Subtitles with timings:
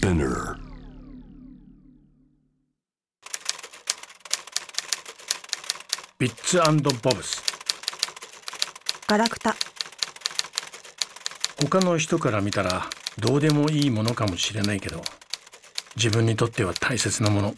[0.00, 0.54] Spinner.
[6.20, 6.60] ビッツ
[7.02, 7.42] ボブス
[9.08, 9.56] ガラクタ。
[11.60, 12.86] 他の人から見たら
[13.18, 15.02] どうでもいいものかもしれないけど
[15.96, 17.54] 自分にとっては大切なもの。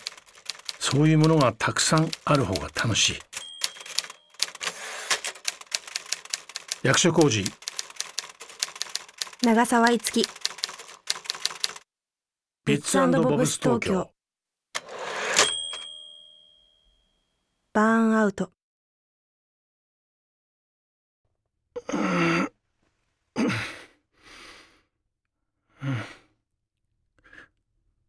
[0.78, 3.18] そういうものがたくさんある方が楽しい。
[6.82, 7.44] 役所工事
[9.42, 10.26] 長澤いつき
[12.70, 14.12] ビッツボブス東京。
[17.72, 18.52] バーンアウト。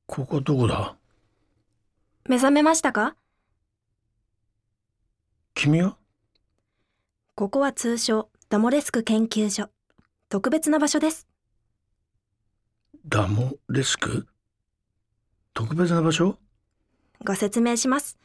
[0.05, 0.95] ここどこだ？
[2.29, 3.15] 目覚めましたか？
[5.55, 5.98] 君は？
[7.34, 9.71] ここは通称ダモレスク研究所。
[10.29, 11.27] 特別な場所です。
[13.07, 14.27] ダモレスク？
[15.54, 16.38] 特別な場所？
[17.24, 18.18] ご説明します。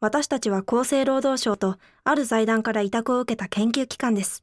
[0.00, 4.42] 私たちは厚生労働省とある財団から委託を受けた研究機関です。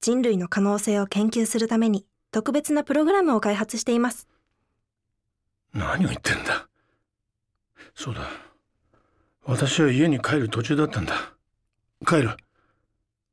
[0.00, 4.28] 人類の可能性を研究するために特別なプログラムを開発しています。
[5.72, 6.68] 何を言ってんだ？
[7.94, 8.28] そうだ。
[9.44, 11.14] 私は家に帰る途中だったんだ。
[12.06, 12.36] 帰る。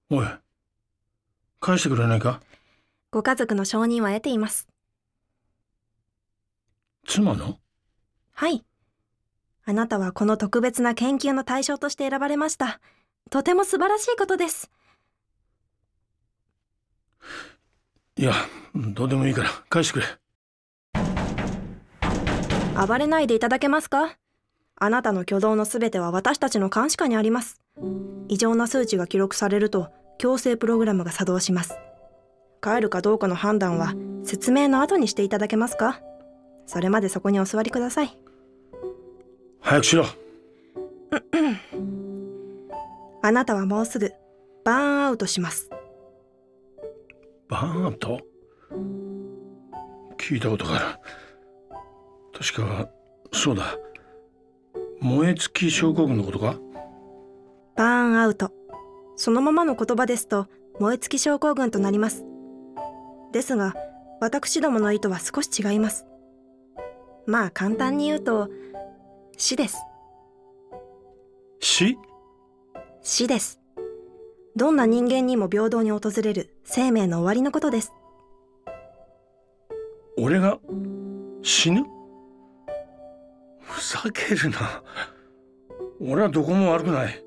[0.10, 0.28] おい。
[1.60, 2.42] 返してくれないか？
[3.12, 4.68] ご家族の承認は得ています。
[7.06, 7.60] 妻の？
[8.42, 8.66] はい。
[9.66, 12.80] あなたはこの特別な研究の対象として選ばれました。
[13.30, 14.72] とても素晴らしいことです。
[18.18, 18.34] いや
[18.76, 20.08] どうでもいいから返してくれ。
[22.88, 24.18] 暴れないでいただけますか？
[24.76, 27.62] あなたの挙動のすべては私たちの監視下にあります。
[28.28, 31.78] 異常な数値が記録されると強制プログラムが作動します。
[32.60, 36.02] 帰るかどうかの判断は説明の後にしていただけますか？
[36.66, 38.18] それまでそこにお座りください
[39.62, 40.06] 早くしろ。
[43.22, 44.12] あなたはもうすぐ
[44.66, 45.70] バーンアウトします。
[47.48, 48.20] バーンアウト？
[50.18, 50.86] 聞いたことがある。
[52.38, 52.90] 確か
[53.32, 53.78] そうだ。
[55.00, 56.56] 燃え尽き症候群のことか？
[57.76, 58.52] バーンアウト。
[59.16, 60.48] そのままの言葉ですと
[60.80, 62.26] 燃え尽き症候群となります。
[63.32, 63.76] ですが
[64.20, 66.06] 私どもの意図は少し違います。
[67.28, 68.50] まあ簡単に言うと
[69.42, 69.78] 死です。
[71.60, 71.98] 死
[73.02, 73.60] 死です。
[74.56, 77.92] どんな人間にも平等に訪れる生命の終わりのことです。
[80.16, 80.60] 俺が
[81.42, 81.84] 死ぬ？
[83.62, 84.84] ふざけるな。
[86.00, 87.26] 俺はどこも悪くない。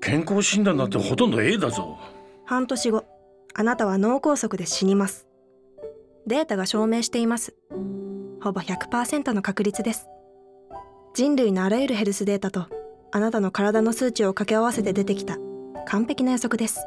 [0.00, 1.98] 健康診断だってほとんど A だぞ。
[2.46, 3.04] 半年後
[3.52, 5.28] あなたは脳梗塞で死にます。
[6.26, 7.54] データが証明しています。
[8.40, 10.06] ほぼ100%の確率です
[11.14, 12.66] 人類のあらゆるヘルスデータと
[13.12, 15.38] あなたの体の数値を掛け合わせて出てきた
[15.86, 16.80] 完璧な予測です。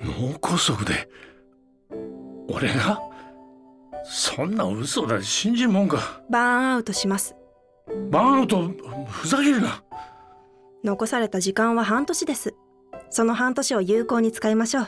[0.00, 1.08] 脳梗塞で
[2.48, 3.00] 俺が
[4.04, 6.22] そんな嘘だ信じるもんか。
[6.30, 7.36] バーンアウトします。
[8.10, 8.70] バーンアウト
[9.08, 9.84] ふざけるな。
[10.82, 12.54] 残された時間は半年です。
[13.10, 14.86] その半年を有効に使いましょう。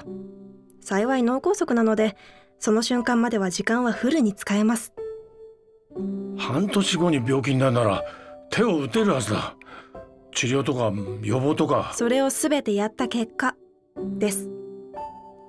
[0.85, 2.17] 幸い脳梗塞なので
[2.59, 4.93] その瞬間までは時間はフルに使えます
[6.37, 8.05] 半年後に病気になるなら
[8.51, 9.57] 手を打てるはずだ。
[10.33, 11.93] 治療とか予防とか。
[11.95, 13.55] それを全てやった結果
[14.19, 14.51] です。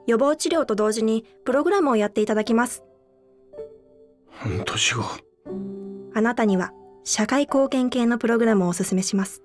[0.07, 2.83] 予防治療と同時にプログラムをやっていただきます。
[4.29, 5.03] 半年後。
[6.13, 6.71] あなたには
[7.03, 9.41] 社会貢献系のプログラムをおすすめします。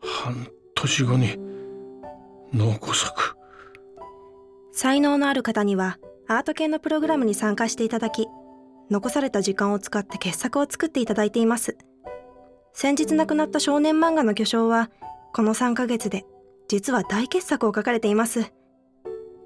[0.00, 1.36] 半年後に
[2.52, 3.12] 脳梗塞。
[4.72, 8.28] 才能のある方にはアート系のプログラムに参加していただき
[8.90, 11.76] 残された時間を使って傑作を作っていただいています。
[12.72, 14.90] 先日亡くなった少年漫画の巨匠は
[15.32, 16.24] この3ヶ月で
[16.68, 18.52] 実は大傑作を書かれています。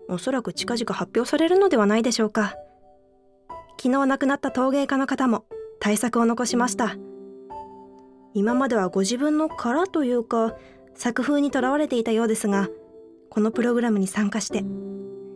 [0.08, 2.54] おそらく近々発表されるのではないでしょうか。
[3.80, 5.44] 昨日亡くなった陶芸家の方も
[5.80, 6.96] 大作を残しました。
[8.34, 10.56] 今まではご自分の殻というか
[10.94, 12.68] 作風にとらわれていたようですが
[13.28, 14.62] このプログラムに参加して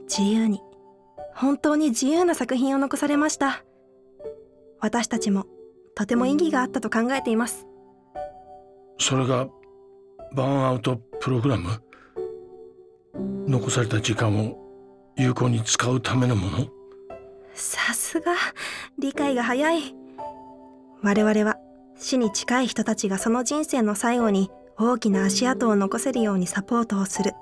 [0.08, 0.62] 自由に
[1.34, 3.65] 本当に自由な作品を残されました。
[4.80, 5.46] 私たちも
[5.94, 7.66] とても意義があったと考えています。
[8.98, 9.48] それが
[10.34, 11.68] バーンアウトプログラム？
[13.46, 14.58] 残された時間を
[15.16, 16.66] 有効に使うためのもの？
[17.54, 18.34] さすが
[18.98, 19.94] 理解が早い。
[21.02, 21.56] 我々は
[21.96, 27.32] 死に近い人たちがその人生の最後に大きな足跡を残せるようにサポートをする。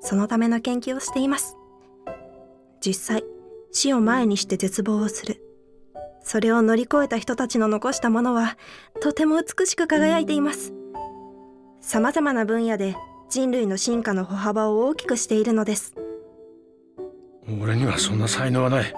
[0.00, 1.56] そのための研究をしています。
[2.84, 3.24] 実際
[3.70, 5.42] 死を前にして絶望をする。
[6.26, 8.58] それを乗り越えた人たちの残したものは、
[9.00, 10.74] とても美しく輝いています。
[11.80, 12.96] 様々な分野で
[13.30, 15.94] 人類の進化の歩幅を大きくしているのです。
[17.62, 18.92] 俺にはそんな才能はない。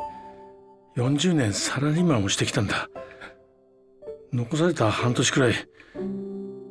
[0.96, 2.88] 40年サラリーマンをしてきたんだ。
[4.32, 5.54] 残された半年くらい、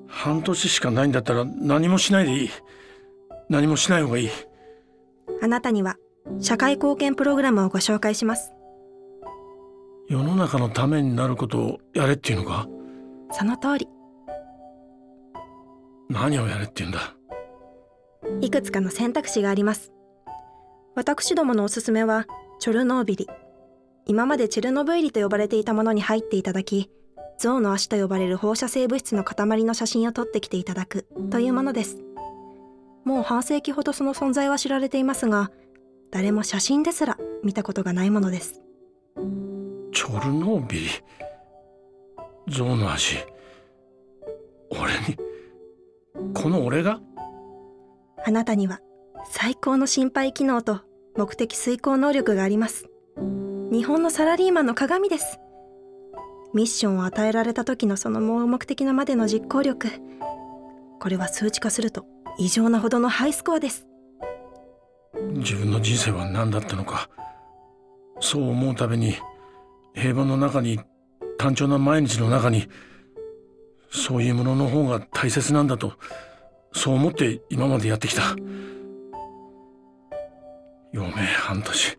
[0.08, 2.50] 半年しかないんだったら何もしないでいい。
[3.48, 4.30] 何もしない方がいい。
[5.40, 5.98] あなたには
[6.40, 8.57] 社会貢献プログラムをご紹介します。
[10.10, 12.66] 世の中のためになることをやれっていうのか？
[13.32, 13.90] その通り。
[16.10, 17.14] 何をやれって言うんだ？
[18.40, 19.92] いくつかの選択肢があります。
[20.96, 22.26] 私どものおすすめは、
[22.60, 23.28] チョルノービリ。
[24.06, 26.90] 今までチェルノブイリと呼ばれていたものに入っていただき、
[27.38, 31.98] 象の足と呼ばれる放射性物質の塊の写真を撮ってきていただくというものです。
[33.04, 35.52] もう半世紀ほどその存在は知られていますが、
[36.12, 38.62] 誰も写真ですら見たことがないものです。
[40.08, 40.88] チョルノービリ
[42.48, 43.18] 象の足
[44.70, 47.02] 俺にこの俺が？
[48.26, 48.80] あなたには
[49.30, 50.80] 最高の心肺機能と
[51.18, 52.86] 目的遂行能力があります。
[53.70, 55.42] 日本のサラリーマンの鏡です。
[56.54, 59.90] ミッションを与えられた時のその盲目的なまでの実行力。
[61.02, 62.06] これは数値化すると
[62.40, 63.86] 異常なほどのハイスコアです。
[65.34, 67.10] 自分の人生は何だったのか。
[68.22, 69.16] そう思うたびに
[69.98, 70.80] 平凡の中に
[71.40, 72.68] 単調な毎日の中に
[73.90, 75.94] そういうものの方が大切なんだと
[76.72, 78.36] そう思って今までやってきた。
[80.94, 81.98] 余命半年。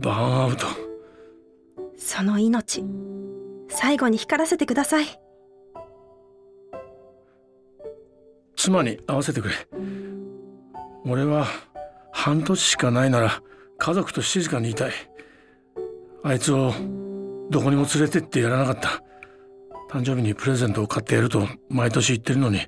[0.00, 0.66] バーンアウト。
[1.96, 2.84] その命
[3.68, 5.06] 最後に光らせてください。
[8.56, 9.54] 妻に会わせてくれ。
[11.04, 11.46] 俺は
[12.10, 13.42] 半年しかないなら
[13.78, 14.92] 家族と静かにいたい
[16.24, 16.72] あいつを
[17.50, 19.02] どこにも連れてってやらなかった。
[19.90, 22.60] 誕生日にプレゼントを買ってやると毎年言ってるのに。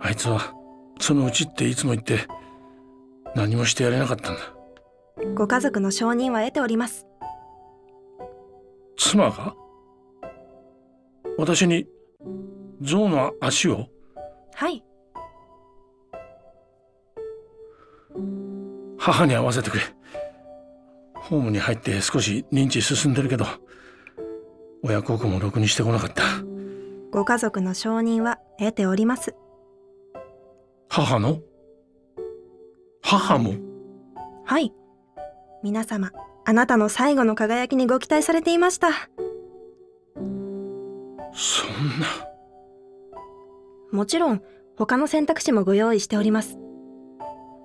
[0.00, 0.52] あいつは
[1.00, 2.26] そのうちっていつも言って
[3.34, 4.40] 何もしてやれなかったんだ。
[5.34, 7.06] ご家族の承認は得ております。
[8.96, 9.54] 妻が？
[11.38, 11.86] 私に
[12.80, 13.86] 象の足を？
[14.54, 14.84] はい。
[18.98, 19.82] 母に会わせてくれ
[21.28, 23.46] ホームに入って少し認知進んでるけど
[24.82, 26.22] 親孝行もろくにしてこなかった。
[27.10, 29.34] ご家族の承認は得ております。
[30.90, 31.40] 母の？
[33.00, 33.54] 母も？
[34.44, 34.74] はい。
[35.62, 36.12] 皆様
[36.44, 38.88] あなたの最後の輝きにご期待されていました。
[41.32, 42.06] そんな。
[43.90, 44.42] もちろん
[44.76, 46.58] 他の選択肢もご用意しております。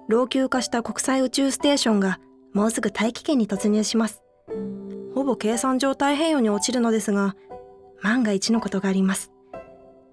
[0.08, 2.20] 老朽化した国際宇宙ステーションが
[2.54, 4.24] もうすぐ大気圏に突入します。
[5.14, 7.36] ほぼ計算上太平洋に落ちるのですが
[8.02, 9.32] 万が一のことがあります。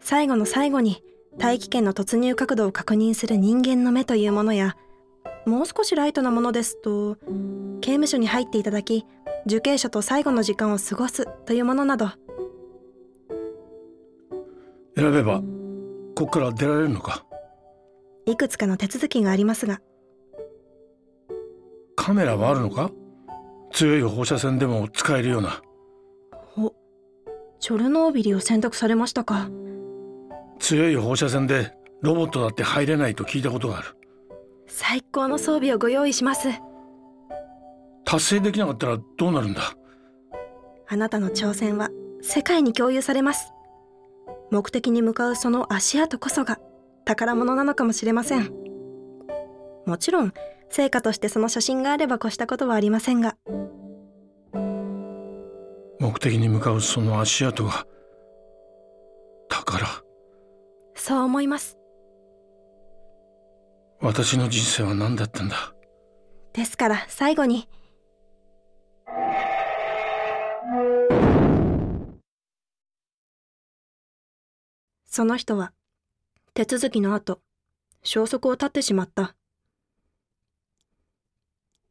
[0.00, 1.02] 最後の最後に
[1.38, 4.76] 大気圏の突入角度を確認する人間の目というものや
[5.46, 7.16] もう少しライトなものですと
[7.80, 9.04] 刑務所に入っていただき
[9.46, 12.10] 受刑者と最後の時間を過ごすというものなど。
[14.96, 15.42] 選べば
[16.16, 17.26] ここから出られるのか。
[18.24, 19.80] いくつかの手続きがありますが
[22.06, 22.92] カメラはあるのか？
[23.72, 25.60] 強い放射線でも使えるような。
[26.56, 26.72] お
[27.58, 29.50] チョルノービリを選択されましたか？
[30.60, 33.88] 強い放射線でロボットだって入れないと聞いたことがある。
[34.68, 36.50] 最高の装備をご用意します。
[38.04, 39.62] 達成できなかったらどうなるんだ？
[40.86, 41.90] あなたの挑戦は
[42.22, 43.52] 世界に共有されます。
[44.52, 46.60] 目的に向かうその足跡こそが
[47.04, 48.52] 宝物なのかもしれません。
[49.86, 50.32] もちろん
[50.70, 53.36] 成果としてその写真があれば越したことはありませんが。
[55.98, 57.86] 目的に向かうその足跡が
[59.48, 59.86] 宝
[60.94, 61.78] そう思います。
[64.00, 65.74] 私の人生は何だったんだ？
[66.52, 67.68] ですから最後に。
[75.06, 75.72] その人は
[76.52, 77.40] 手続きの後
[78.02, 79.34] 消息を絶ってしまった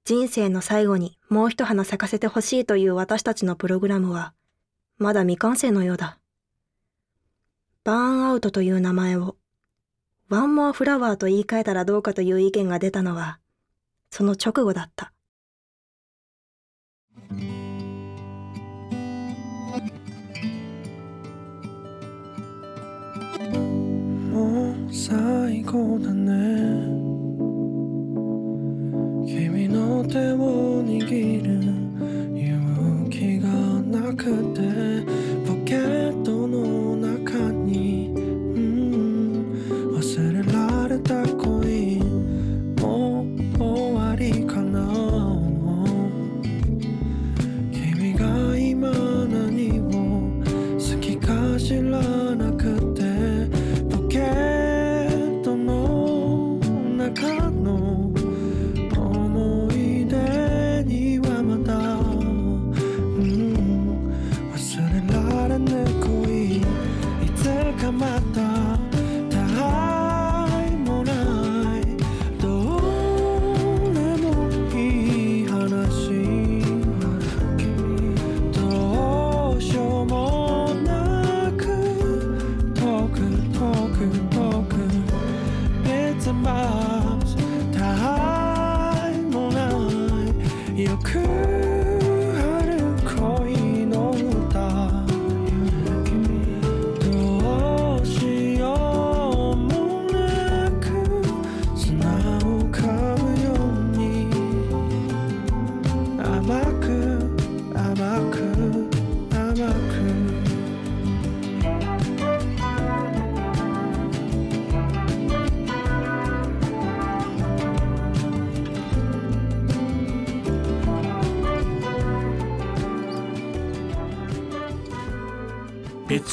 [0.06, 4.36] 人生の最後にもう一花咲かせてほしいという私たちのプログラムは、
[5.00, 6.20] まだ未完成のようだ。
[7.84, 9.36] バーンアウトという名前を、
[10.30, 13.40] ワンモアフラワーと言い換えたらどうかという意見が出たのは、
[14.12, 15.12] その直後だった。
[24.32, 27.05] もう最高だね
[86.16, 87.36] lights and bobs.
[87.76, 90.36] Ta high moonlight,
[90.74, 91.65] your curve.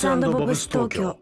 [0.09, 1.22] ッツボブス東京